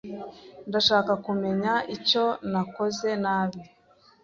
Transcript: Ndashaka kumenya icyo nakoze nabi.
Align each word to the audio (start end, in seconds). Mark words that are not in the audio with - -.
Ndashaka 0.69 1.11
kumenya 1.25 1.73
icyo 1.95 2.25
nakoze 2.51 3.09
nabi. 3.23 3.61